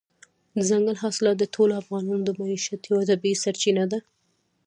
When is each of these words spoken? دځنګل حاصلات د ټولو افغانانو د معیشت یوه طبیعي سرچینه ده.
دځنګل 0.57 0.95
حاصلات 1.03 1.35
د 1.39 1.45
ټولو 1.55 1.73
افغانانو 1.81 2.23
د 2.25 2.31
معیشت 2.39 2.81
یوه 2.91 3.03
طبیعي 3.09 3.37
سرچینه 3.43 3.83
ده. 3.91 3.99